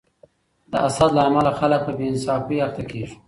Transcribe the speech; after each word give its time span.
د 0.71 0.73
حسد 0.85 1.11
له 1.17 1.21
امله 1.27 1.51
خلک 1.59 1.81
په 1.87 1.91
بې 1.97 2.05
انصافۍ 2.11 2.57
اخته 2.67 2.83
کیږي. 2.91 3.15